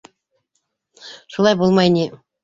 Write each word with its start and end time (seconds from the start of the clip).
Шулай 1.35 1.57
булмай 1.59 1.93
ни! 1.97 2.07